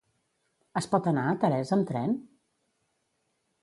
[0.81, 2.19] Es pot anar a Teresa amb tren?